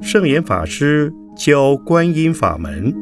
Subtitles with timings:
[0.00, 2.94] 圣严法师教观音法门。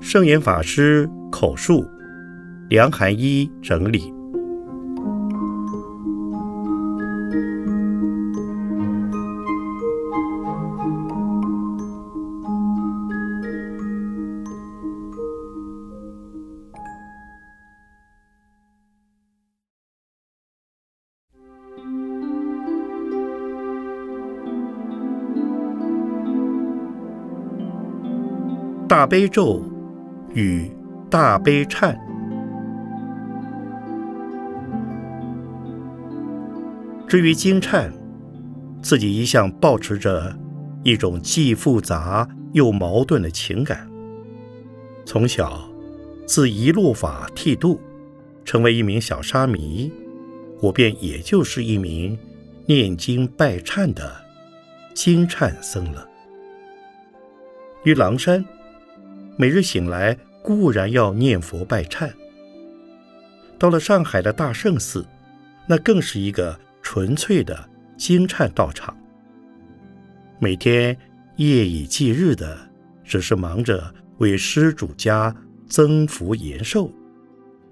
[0.00, 1.84] 圣严法师口述，
[2.68, 4.15] 梁寒一整理。
[28.88, 29.60] 大悲咒
[30.32, 30.70] 与
[31.10, 31.96] 大悲忏。
[37.08, 37.90] 至于经忏，
[38.80, 40.32] 自己一向保持着
[40.84, 43.88] 一种既复杂又矛盾的情感。
[45.04, 45.68] 从小
[46.24, 47.80] 自一路法剃度，
[48.44, 49.90] 成为一名小沙弥，
[50.62, 52.16] 我便也就是一名
[52.66, 54.14] 念经拜忏的
[54.94, 56.08] 经忏僧了。
[57.82, 58.44] 于狼山。
[59.38, 62.10] 每日醒来固然要念佛拜忏，
[63.58, 65.04] 到了上海的大圣寺，
[65.66, 68.96] 那更是一个纯粹的经忏道场。
[70.38, 70.96] 每天
[71.36, 72.58] 夜以继日的，
[73.04, 75.34] 只是忙着为施主家
[75.68, 76.90] 增福延寿，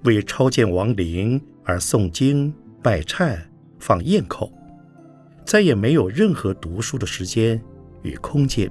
[0.03, 3.39] 为超见亡灵而诵经拜忏
[3.79, 4.53] 放焰口，
[5.47, 7.59] 再也没有任何读书的时间
[8.03, 8.71] 与空间。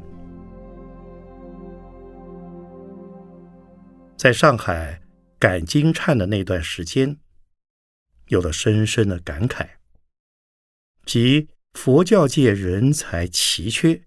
[4.23, 5.02] 在上海
[5.38, 7.19] 赶经忏的那段时间，
[8.27, 9.71] 有了深深的感慨，
[11.05, 14.05] 即佛教界人才奇缺，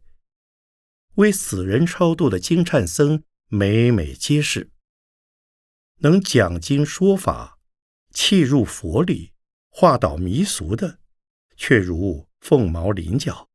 [1.17, 4.71] 为死人超度的经忏僧每每皆是，
[5.97, 7.59] 能讲经说法、
[8.11, 9.35] 契入佛理、
[9.69, 10.99] 化导迷俗的，
[11.59, 13.51] 却如凤毛麟角。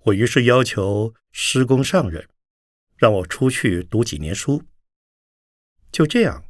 [0.00, 2.28] 我于是要求师公上人，
[2.98, 4.62] 让我出去读几年书。
[5.90, 6.44] 就这样，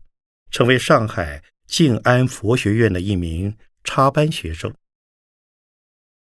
[0.51, 4.75] 成为上海静安佛学院的一名插班学生。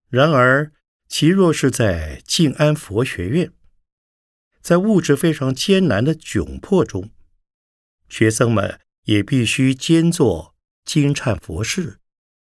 [0.08, 0.72] 然而，
[1.08, 3.52] 其若是在静安佛学院，
[4.60, 7.10] 在物质非常艰难的窘迫中，
[8.08, 11.98] 学生们也必须兼做经忏佛事，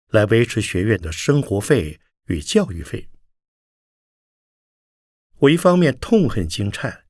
[0.08, 3.08] 来维持学院的生活费与教育费。
[5.38, 7.07] 我一方面痛恨经忏。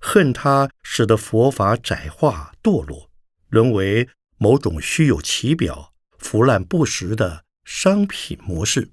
[0.00, 3.10] 恨他使得佛法窄化堕落，
[3.48, 4.08] 沦为
[4.38, 8.90] 某种虚有其表、腐烂不实的商品模式，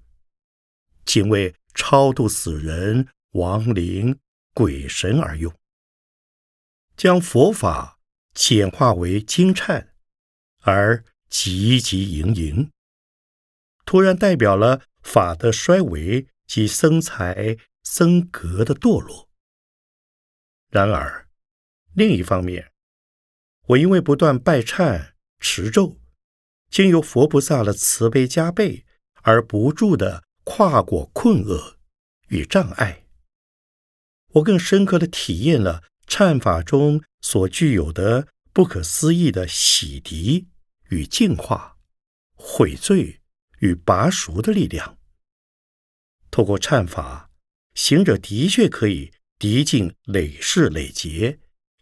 [1.05, 4.17] 仅为超度死人、亡灵、
[4.53, 5.53] 鬼神而用，
[6.95, 7.99] 将佛法
[8.33, 9.87] 简化为经忏，
[10.61, 12.71] 而汲汲营营，
[13.85, 19.29] 突然代表了法的衰微及僧才僧格的堕落。
[20.73, 21.27] 然而，
[21.93, 22.71] 另一方面，
[23.67, 25.99] 我因为不断拜忏持咒，
[26.71, 28.83] 经由佛菩萨的慈悲加倍，
[29.21, 31.77] 而不住的跨过困厄
[32.29, 33.05] 与障碍，
[34.29, 40.47] 我更深刻的体验了忏法中所具有的不可思议的洗涤
[40.89, 41.77] 与净化、
[42.33, 43.21] 悔罪
[43.59, 44.97] 与拔赎的力量。
[46.31, 47.29] 透过忏法，
[47.75, 49.13] 行者的确可以。
[49.43, 51.37] 涤尽累世累劫，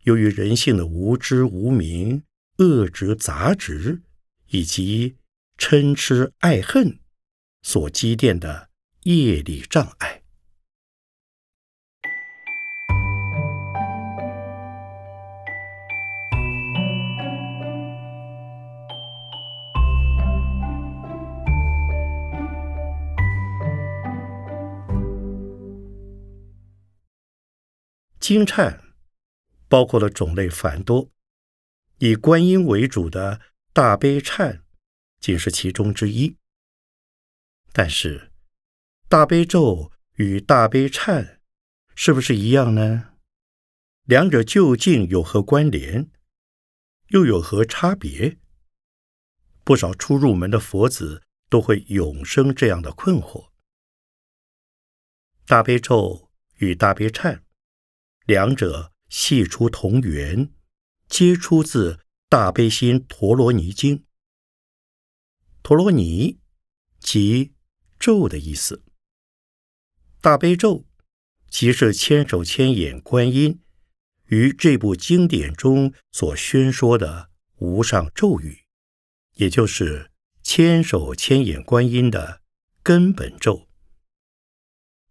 [0.05, 2.23] 由于人性的无知无明、
[2.57, 4.01] 恶执杂执，
[4.49, 5.17] 以及
[5.59, 6.97] 嗔痴爱恨
[7.61, 8.71] 所积淀的
[9.03, 10.20] 业力障碍。
[28.21, 28.79] 金忏
[29.67, 31.09] 包括了种类繁多，
[31.97, 33.41] 以观音为主的
[33.73, 34.61] 大悲忏
[35.19, 36.37] 仅是其中之一。
[37.73, 38.31] 但是，
[39.09, 41.39] 大悲咒与大悲忏
[41.95, 43.15] 是不是一样呢？
[44.03, 46.11] 两者究竟有何关联，
[47.07, 48.37] 又有何差别？
[49.63, 53.49] 不少初入门的佛子都会永生这样的困惑。
[55.47, 57.41] 大悲咒与大悲忏。
[58.31, 60.53] 两者系出同源，
[61.09, 61.95] 皆出自
[62.29, 63.97] 《大悲心陀罗尼经》。
[65.61, 66.39] 陀罗尼
[67.01, 67.51] 即
[67.99, 68.85] 咒的意思。
[70.21, 70.85] 大悲咒
[71.49, 73.61] 即是千手千眼观音
[74.27, 78.63] 于这部经典中所宣说的无上咒语，
[79.33, 80.09] 也就是
[80.41, 82.41] 千手千眼观音的
[82.81, 83.67] 根本咒。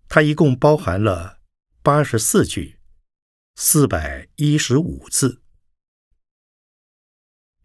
[0.08, 1.40] 它一共包含了
[1.82, 2.80] 八十四句，
[3.62, 5.43] 四百一十五字。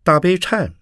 [0.03, 0.75] 大悲忏，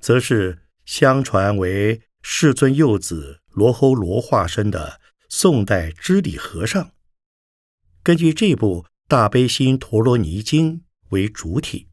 [0.00, 4.98] 则是相传为世尊幼子罗睺罗化身的
[5.28, 6.94] 宋代知礼和尚，
[8.02, 8.86] 根据这部。
[9.06, 11.90] 大悲心陀罗尼经为主体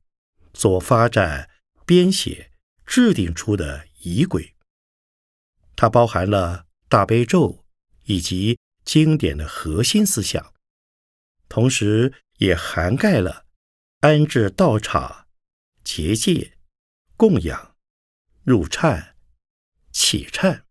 [0.54, 1.50] 所发展、
[1.84, 2.52] 编写、
[2.86, 4.56] 制定出的仪轨，
[5.76, 7.66] 它包含了大悲咒
[8.04, 10.54] 以及经典的核心思想，
[11.50, 13.46] 同时也涵盖了
[14.00, 15.28] 安置道场、
[15.84, 16.58] 结界、
[17.16, 17.76] 供养、
[18.44, 19.14] 入忏、
[19.92, 20.64] 起忏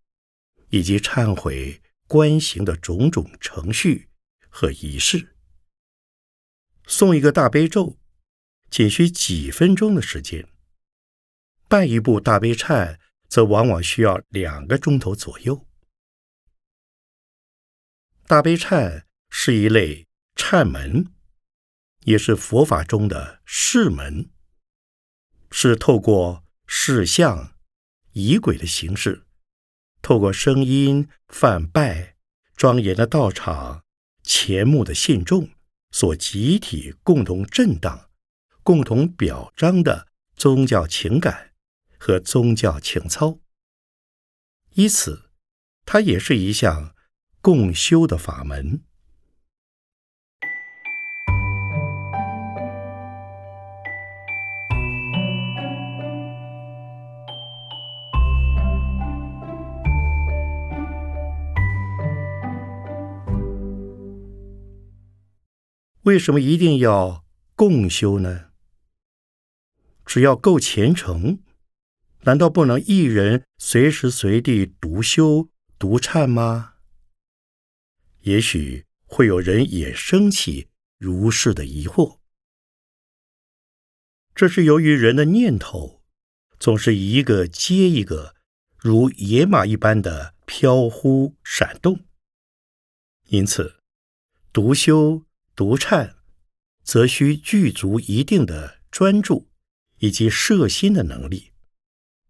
[0.70, 4.08] 以及忏悔观行的种种程序
[4.48, 5.36] 和仪式。
[6.86, 7.98] 诵一个大悲咒，
[8.70, 10.46] 仅需几分钟的时间；
[11.68, 15.66] 拜一部大悲忏，则往往需要两个钟头左右。
[18.28, 21.12] 大悲忏是一类忏门，
[22.06, 24.30] 也是佛法中的释门，
[25.50, 27.54] 是透过视像、
[28.12, 29.26] 仪轨的形式，
[30.02, 32.16] 透过声音、梵拜、
[32.56, 33.84] 庄严的道场、
[34.22, 35.50] 前目的信众。
[35.92, 38.10] 所集体共同震荡、
[38.62, 41.54] 共同表彰的宗教情感
[41.96, 43.38] 和宗教情操，
[44.74, 45.30] 因此，
[45.86, 46.94] 它也是一项
[47.40, 48.82] 共修的法门。
[66.06, 67.24] 为什么一定要
[67.56, 68.52] 共修呢？
[70.04, 71.42] 只要够虔诚，
[72.20, 75.48] 难道不能一人随时随地独修
[75.80, 76.74] 独忏吗？
[78.20, 82.20] 也许会有人也升起如是的疑惑。
[84.32, 86.04] 这是由于人的念头
[86.60, 88.36] 总是一个接一个，
[88.78, 92.04] 如野马一般的飘忽闪动，
[93.24, 93.80] 因此
[94.52, 95.24] 独修。
[95.56, 96.16] 独颤，
[96.84, 99.48] 则需具足一定的专注
[100.00, 101.52] 以及摄心的能力。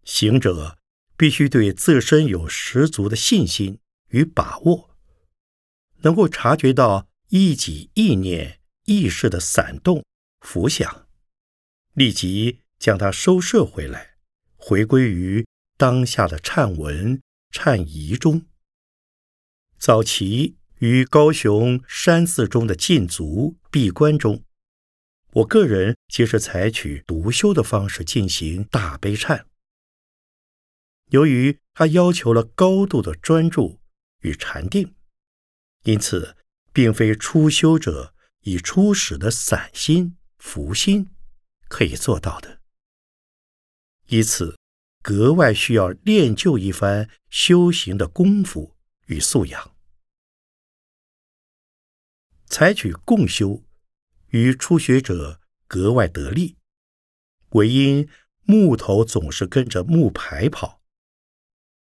[0.05, 0.79] 行者
[1.17, 3.79] 必须对自身有十足的信心
[4.11, 4.95] 与把握，
[5.97, 10.05] 能够察觉到一己意念意识的散动
[10.39, 11.09] 浮想，
[11.93, 14.15] 立即将它收摄回来，
[14.55, 15.45] 回归于
[15.75, 17.21] 当下的忏文
[17.51, 18.45] 忏仪中。
[19.77, 20.55] 早期。
[20.79, 24.43] 于高雄山寺中的禁足闭关中，
[25.31, 29.45] 我个人皆是采取独修的方式进行大悲忏。
[31.09, 33.79] 由于他要求了高度的专注
[34.21, 34.93] 与禅定，
[35.83, 36.35] 因此
[36.71, 41.09] 并非初修者以初始的散心浮心
[41.67, 42.59] 可以做到的，
[44.09, 44.55] 因此
[45.01, 48.75] 格外需要练就一番修行的功夫
[49.07, 49.76] 与素养。
[52.49, 53.63] 采取共修，
[54.29, 56.57] 与初学者格外得力，
[57.49, 58.09] 唯因
[58.43, 60.81] 木头总是跟着木牌跑。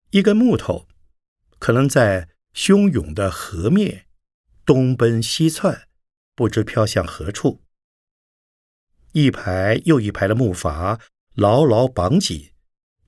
[0.10, 0.88] 一根木头
[1.60, 4.08] 可能在汹涌的河面
[4.66, 5.88] 东奔西窜，
[6.36, 7.62] 不知飘向何处。
[9.12, 11.00] 一排又一排的木筏
[11.36, 12.52] 牢牢绑紧，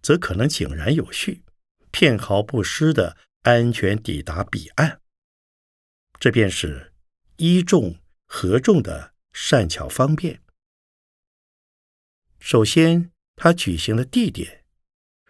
[0.01, 1.43] 则可能井然有序，
[1.91, 5.01] 片毫不失的安全抵达彼岸。
[6.19, 6.90] 这便是。
[7.41, 10.43] 依众合众的善巧方便。
[12.37, 14.63] 首先，他举行的地点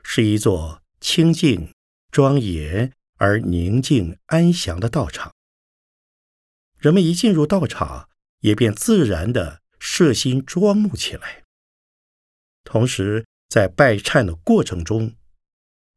[0.03, 1.73] 是一座清净、
[2.11, 5.33] 庄严而宁静安详的道场。
[6.79, 11.45] 人们一进入道场，也便自然的摄心庄目起来。
[12.65, 15.15] 同时，在拜忏的过程中，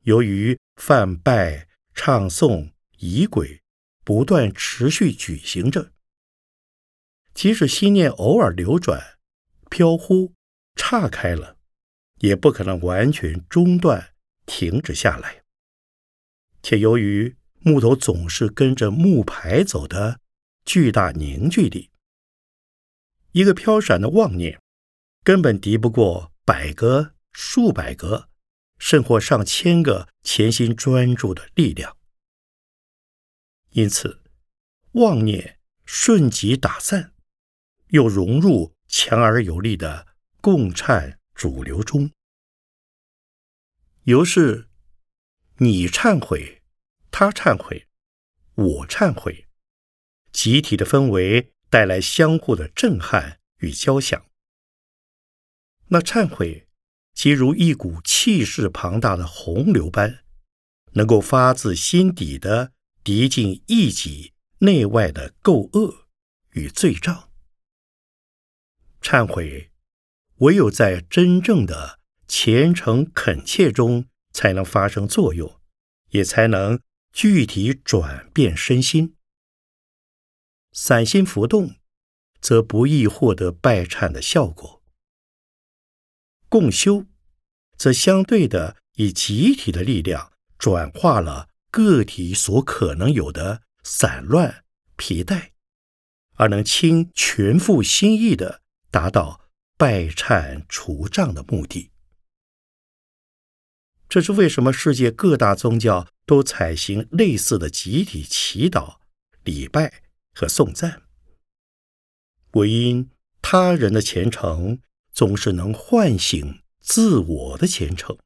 [0.03, 3.61] 由于梵拜、唱诵、仪轨
[4.05, 5.91] 不断持续举行着。
[7.35, 9.19] 即使心念偶尔流转、
[9.69, 10.33] 飘忽、
[10.77, 11.57] 岔开了，
[12.21, 14.15] 也不可能完全中断、
[14.47, 15.43] 停止下来。
[16.63, 20.21] 且由于木头总是跟着木牌走的
[20.65, 21.91] 巨大凝聚力，
[23.33, 24.61] 一个飘闪的妄念
[25.23, 28.29] 根本敌不过百个、数百个，
[28.79, 31.97] 甚或上千个潜心专注的力量。
[33.71, 34.23] 因此，
[34.93, 37.14] 妄念瞬即打散。
[37.95, 40.09] 又融入强而有力的
[40.41, 42.11] 共忏主流中。
[44.03, 44.69] 由是，
[45.59, 46.61] 你忏悔，
[47.13, 47.87] 他忏悔，
[48.57, 49.47] 我忏悔，
[50.33, 54.27] 集体的氛围带来相互的震撼与交响。
[55.87, 56.67] 那忏悔，
[57.15, 60.25] 即如一股气势庞大的洪流般，
[60.95, 62.73] 能够发自心底的
[63.05, 66.09] 涤尽一己内外的垢恶
[66.51, 67.31] 与罪障。
[69.05, 69.71] 忏悔，
[70.37, 72.01] 唯有在真正的。
[72.27, 75.61] 虔诚恳切中才能发生作用，
[76.09, 76.81] 也才能
[77.13, 79.15] 具体转变身心。
[80.73, 81.77] 散心浮动，
[82.41, 84.83] 则不易获得拜忏的效果。
[86.49, 87.05] 共修，
[87.77, 94.65] 则相对的以集体的力量转化了个体所可能有的散乱
[94.97, 95.51] 疲怠，
[96.37, 98.63] 而能倾全副心意的
[98.95, 99.41] 达到
[99.77, 101.91] 拜忏除障的目的。
[104.09, 108.99] 这是为什么世界各大宗教都采行类似的集体祈祷、
[109.43, 111.03] 礼拜和颂赞？
[112.53, 113.11] 唯因
[113.43, 114.81] 他人的虔诚
[115.13, 118.17] 总是能唤醒自我的虔诚，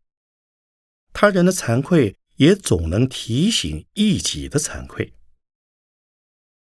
[1.14, 5.14] 他人的惭愧也总能提醒一己的惭愧，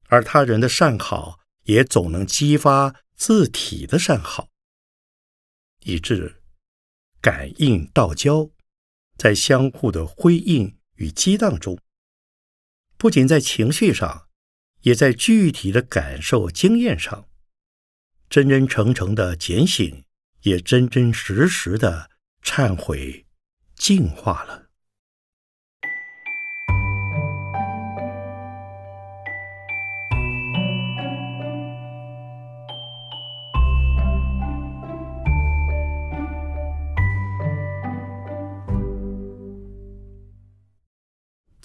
[0.06, 4.48] 而他人的善好也总能激发字体的善好，
[5.80, 6.40] 以致
[7.20, 8.48] 感应道交。
[9.16, 11.76] 在相互的辉映与激荡中，
[12.96, 14.28] 不仅在情绪上，
[14.82, 17.28] 也在具体的感受经验上，
[18.30, 20.04] 真真诚诚的检醒，
[20.42, 22.08] 也真真实实的
[22.44, 23.26] 忏悔，
[23.74, 24.67] 净化了。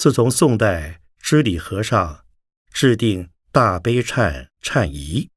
[0.03, 2.25] 自从宋代知礼和尚
[2.73, 5.29] 制定大悲忏忏仪、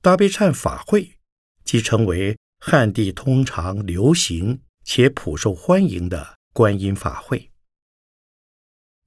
[0.00, 1.18] 大悲忏法会，
[1.64, 7.50] 即成为汉地通常流行且普受欢迎的观音法会。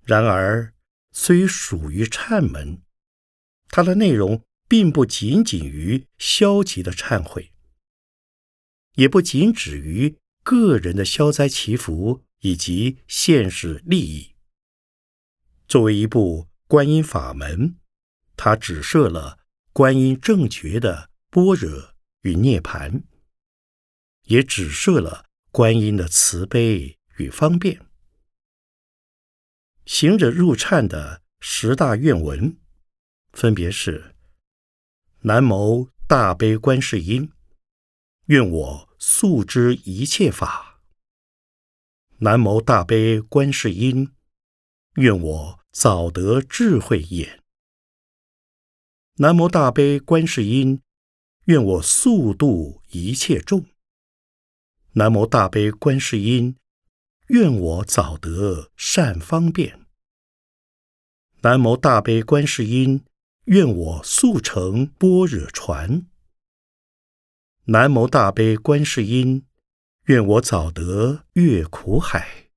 [0.03, 0.73] 然而，
[1.13, 2.81] 虽属于忏门，
[3.69, 7.53] 它的内容并不仅仅于消极的忏悔，
[8.95, 14.32] 也不仅止于个人的消灾祈福以及现实利益。
[15.73, 17.79] 作为一部观音法门，
[18.37, 19.39] 它只设了
[19.71, 23.03] 观音正觉的般若与涅盘，
[24.25, 27.83] 也只设了观音的慈悲与方便。
[29.83, 32.55] 行者入忏的十大愿文，
[33.31, 34.13] 分别是：
[35.21, 37.31] 南无大悲观世音，
[38.25, 40.83] 愿我速知一切法；
[42.19, 44.13] 南无大悲观世音，
[44.97, 45.62] 愿我。
[45.73, 47.41] 早得智慧眼。
[49.15, 50.83] 南无大悲观世音，
[51.45, 53.65] 愿我速度一切众。
[54.91, 56.57] 南无大悲观世音，
[57.29, 59.87] 愿我早得善方便。
[61.41, 63.03] 南无大悲观世音，
[63.45, 66.05] 愿我速成般若船。
[67.65, 69.47] 南无大悲观世音，
[70.05, 72.51] 愿我早得越苦海。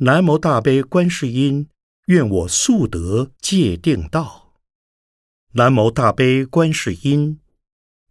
[0.00, 1.68] 南无大悲观世音，
[2.06, 4.54] 愿我速得界定道。
[5.54, 7.40] 南无大悲观世音，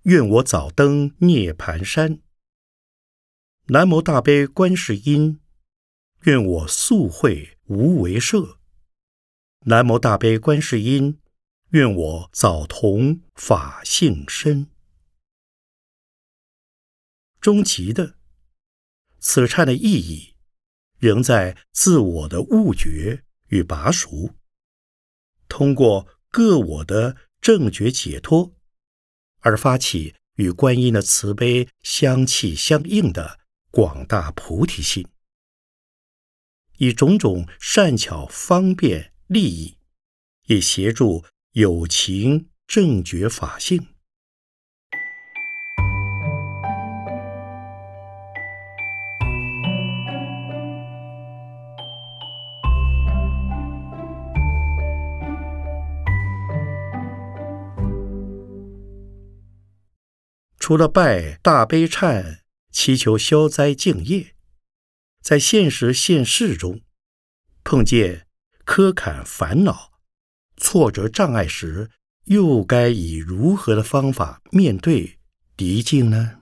[0.01, 2.20] 愿我早登涅盘山。
[3.67, 5.39] 南无大悲观世音，
[6.24, 8.60] 愿我速会无为舍。
[9.62, 11.22] 南无大悲观世音，
[11.70, 14.70] 愿我早同法性身。
[17.39, 18.15] 终极的，
[19.20, 20.34] 此忏的意义。
[21.00, 24.36] 仍在自我的悟觉与拔熟，
[25.48, 28.54] 通过各我的正觉解脱，
[29.39, 33.39] 而发起与观音的慈悲相契相应的
[33.72, 35.08] 广大菩提心，
[36.77, 39.77] 以种种善巧方便利益，
[40.48, 43.97] 以协助有情正觉法性。
[60.68, 62.40] 除了拜大悲忏，
[62.74, 64.36] 祈求消灾敬业，
[65.22, 66.82] 在现实现世中
[67.64, 68.28] 碰见
[68.66, 70.02] 苛坎烦恼、
[70.58, 71.90] 挫折障碍时，
[72.26, 75.18] 又该以如何的方法面对
[75.56, 76.42] 敌境呢？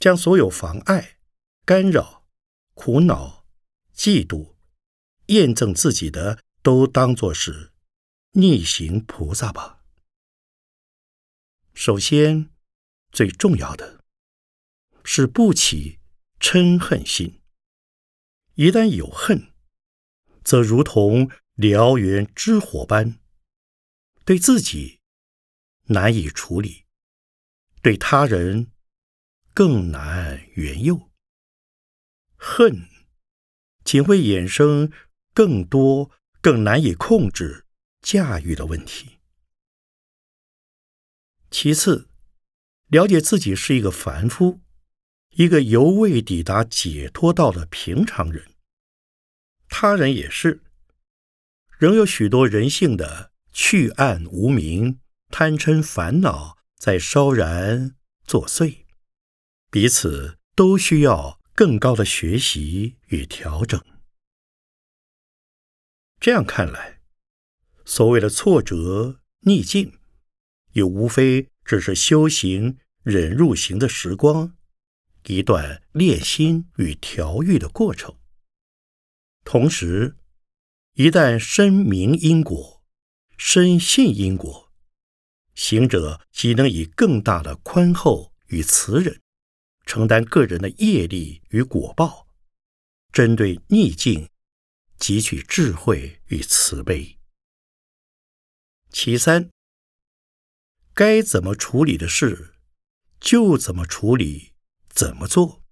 [0.00, 1.18] 将所有妨碍、
[1.64, 2.24] 干扰、
[2.74, 3.44] 苦恼、
[3.94, 4.54] 嫉妒、
[5.26, 7.70] 验证自己的，都当作是
[8.32, 9.73] 逆行菩萨吧。
[11.74, 12.50] 首先，
[13.10, 14.04] 最重要的
[15.02, 15.98] 是不起
[16.38, 17.42] 嗔恨心。
[18.54, 19.52] 一旦有恨，
[20.44, 23.18] 则如同燎原之火般，
[24.24, 25.00] 对自己
[25.86, 26.84] 难以处理，
[27.82, 28.70] 对他人
[29.52, 31.10] 更难援诱。
[32.36, 32.88] 恨
[33.84, 34.92] 仅会衍生
[35.34, 37.66] 更多、更难以控制、
[38.00, 39.18] 驾驭的问题。
[41.56, 42.08] 其次，
[42.88, 44.60] 了解自己是一个凡夫，
[45.36, 48.56] 一个犹未抵达解脱道的平常人，
[49.68, 50.64] 他人也是。
[51.78, 57.94] 仍有许多人性的去暗无明、贪嗔烦恼在烧燃
[58.26, 58.78] 作祟，
[59.70, 63.80] 彼此都需要更高的学习与调整。
[66.18, 67.00] 这样看来，
[67.84, 70.00] 所谓的挫折逆境，
[70.74, 74.54] 也无非只是修行忍入行的时光，
[75.26, 78.16] 一段练心与调育的过程，
[79.42, 80.16] 同时。
[80.96, 82.80] 一旦深明因果，
[83.36, 84.72] 深信因果，
[85.52, 89.20] 行者即能以更大的宽厚与慈忍，
[89.84, 92.28] 承担个人的业力与果报，
[93.10, 94.28] 针对逆境
[95.00, 97.18] 汲取智慧与慈悲。
[98.92, 99.50] 其三，
[100.94, 102.54] 该怎么处理的事，
[103.18, 104.52] 就怎么处理，
[104.88, 105.64] 怎么做，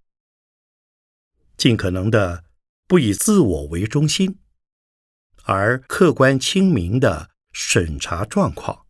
[1.55, 2.43] 尽可能的
[2.87, 4.39] 不以自我为中心。
[5.43, 8.85] 而客观清明的审查状况，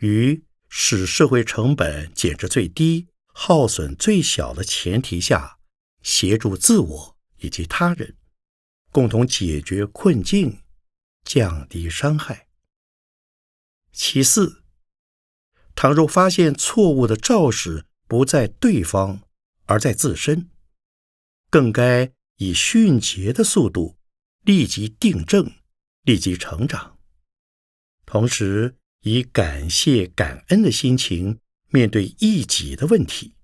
[0.00, 5.58] 于使社会成本减至最低、耗损最小的前提下，
[6.02, 8.18] 协助自我以及他人，
[8.90, 10.62] 共同解决困境，
[11.24, 12.48] 降低伤害。
[13.92, 14.64] 其四，
[15.80, 19.20] 倘若发现错误的肇事不在对方，
[19.66, 20.50] 而在自身，
[21.50, 23.96] 更该以迅捷的速度
[24.42, 25.52] 立即订正。
[26.02, 26.98] 立即成长，
[28.06, 31.38] 同时以感谢、感恩的心情
[31.68, 33.36] 面对一己的问题。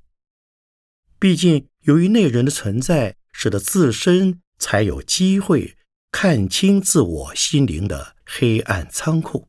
[1.21, 5.77] 毕竟，由于内人的存在，使得自身才有机会
[6.11, 9.49] 看清自我心灵的黑暗仓库。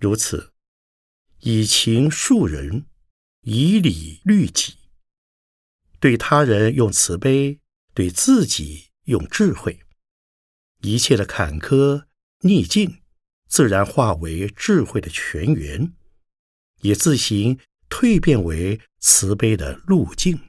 [0.00, 0.52] 如此，
[1.40, 2.86] 以情恕人，
[3.42, 4.74] 以理律己，
[6.00, 7.60] 对他人用慈悲，
[7.94, 9.80] 对自己用智慧。
[10.80, 12.06] 一切的坎坷
[12.40, 13.02] 逆境，
[13.48, 15.94] 自然化为智慧的泉源，
[16.82, 20.40] 也自行蜕变为慈悲的路径。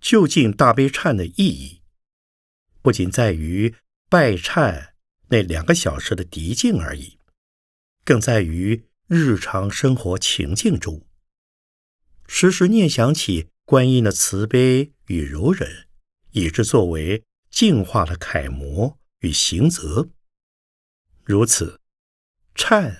[0.00, 1.82] 究竟大悲忏的意义，
[2.82, 3.76] 不仅在于
[4.08, 4.94] 拜忏
[5.28, 7.18] 那两个小时的涤境而已，
[8.10, 11.06] 更在于日常生活情境中，
[12.26, 15.86] 时时念想起观音的慈悲与柔忍，
[16.32, 17.22] 以致作为。
[17.50, 20.08] 净化的楷模与行则，
[21.22, 21.80] 如此
[22.56, 22.96] 忏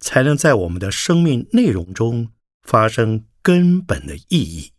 [0.00, 2.32] 才能在我们的生命内容中
[2.62, 4.72] 发生根本的意义。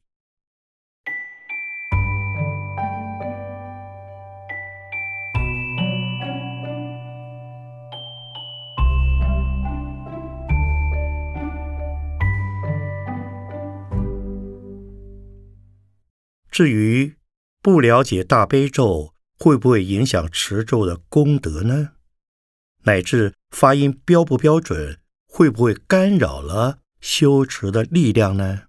[16.61, 17.17] 至于。
[17.63, 21.93] 不了解大悲咒会不会影响持咒的功德呢？
[22.83, 28.67] 乃至发音标不标准，会不会干扰了修持的力量呢？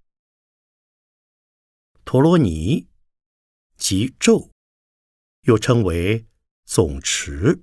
[2.04, 2.88] 陀罗尼
[3.76, 4.50] 即咒，
[5.42, 6.26] 又称为
[6.64, 7.62] 总持，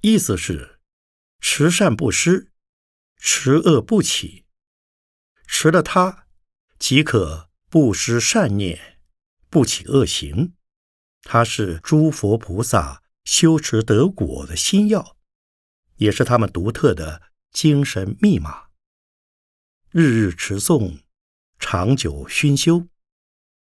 [0.00, 0.80] 意思是
[1.40, 2.50] 持善不施，
[3.16, 4.44] 持恶不起，
[5.46, 6.26] 持了它
[6.78, 8.96] 即可不失善念。
[9.50, 10.54] 不起恶行，
[11.22, 15.16] 它是诸佛菩萨修持得果的心药，
[15.96, 18.68] 也是他们独特的精神密码。
[19.90, 21.00] 日日持诵，
[21.58, 22.88] 长久熏修，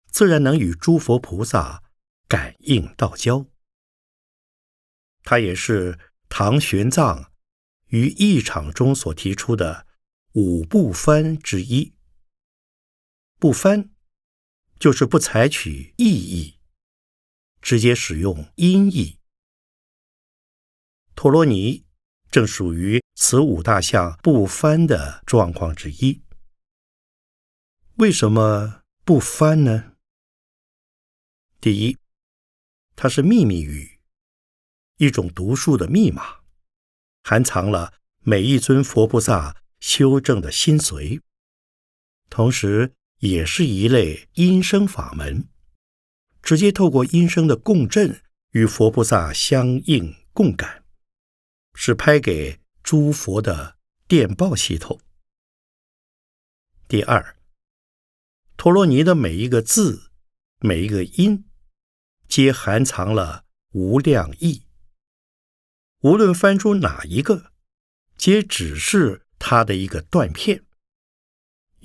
[0.08, 1.84] 自然能与诸佛菩萨
[2.28, 3.46] 感应道交。
[5.24, 7.28] 它也是唐玄奘
[7.88, 9.86] 于一场中所提出的
[10.34, 11.94] 五不翻之一。
[13.40, 13.95] 不翻。
[14.80, 16.60] 就是不采取意义，
[17.62, 19.20] 直接使用音译。
[21.16, 21.86] 陀罗尼
[22.30, 26.22] 正属于此五大项不翻的状况之一。
[27.96, 29.94] 为什么不翻呢？
[31.62, 31.98] 第一，
[32.96, 34.02] 它是秘密语，
[34.98, 36.42] 一种读书的密码，
[37.24, 41.22] 含藏了每一尊佛菩萨修正的心髓，
[42.30, 42.94] 同时
[43.26, 45.48] 也是一类音声法门，
[46.42, 50.84] 直接透过音声的共振与佛菩萨相应共感，
[51.74, 55.00] 是拍给诸佛的电报系统。
[56.88, 57.36] 第二。
[58.58, 60.12] 陀罗尼的每一个字、
[60.62, 61.44] 每一个音，
[62.30, 64.64] 皆含藏了无量意。
[66.00, 67.52] 无论翻出哪一个，
[68.18, 70.65] 皆只是它的一个断片，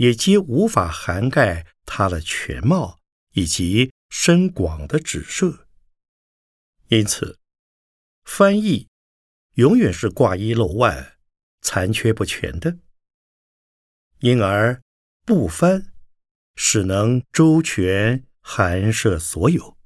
[0.01, 2.99] 也皆无法涵盖它的全貌
[3.35, 5.69] 以及深广的指涉。
[6.89, 7.39] 因此，
[8.25, 8.89] 翻译
[9.57, 11.19] 永远是挂一漏万、
[11.61, 12.79] 残缺不全的。
[14.21, 14.83] 因而
[15.27, 15.93] 不翻。
[16.57, 19.79] 使能周全含摄所有，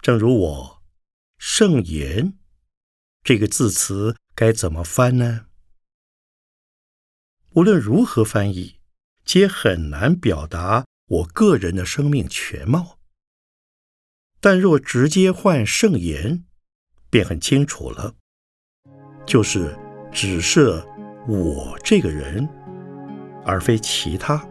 [0.00, 0.82] 正如我
[1.38, 2.36] “圣言”
[3.22, 5.46] 这个字词该怎么翻呢？
[7.54, 8.76] 无论如何翻译，
[9.26, 12.96] 皆很难表达我个人的生命全貌。
[14.40, 16.44] 但若直接换“圣言”，
[17.10, 18.14] 便很清楚了，
[19.26, 19.76] 就是
[20.10, 20.86] 只设
[21.28, 22.48] 我这个人，
[23.44, 24.42] 而非其他。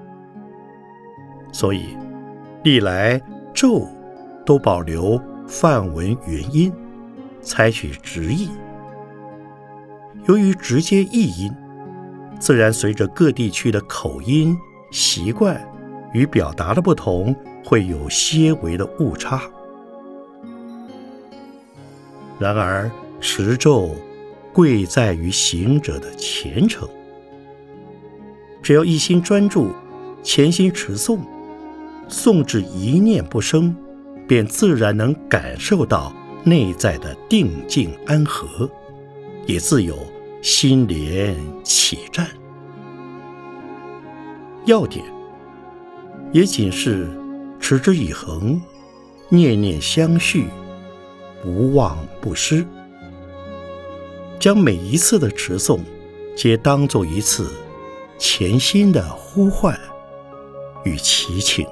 [1.52, 1.98] 所以，
[2.64, 3.20] 历来
[3.52, 3.90] 咒
[4.46, 6.72] 都保留梵文原音，
[7.42, 8.48] 采取直译。
[10.28, 11.52] 由于直接译音，
[12.42, 14.58] 自然随着各地区的口音、
[14.90, 15.64] 习惯
[16.12, 19.44] 与表达的不同，会有些微的误差。
[22.40, 23.92] 然而，持咒
[24.52, 26.90] 贵在于行者的虔诚，
[28.64, 29.70] 只要一心专注，
[30.24, 31.20] 潜心持诵。
[32.10, 33.74] 诵至一念不生，
[34.28, 36.12] 便自然能感受到
[36.44, 38.68] 内在的定静安和，
[39.46, 39.96] 也自有
[40.42, 42.28] 心连起战。
[44.66, 45.04] 要点
[46.32, 47.10] 也仅是
[47.60, 48.62] 持之以恒，
[49.30, 50.48] 念念相续，
[51.44, 52.66] 不忘不失，
[54.40, 55.80] 将每一次的持诵，
[56.36, 57.52] 皆当做一次
[58.18, 59.80] 潜心的呼唤
[60.86, 61.68] 与祈请。